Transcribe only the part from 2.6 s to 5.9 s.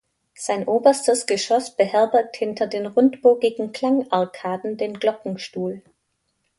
den rundbogigen Klangarkaden den Glockenstuhl.